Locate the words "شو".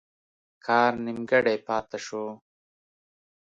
2.05-2.25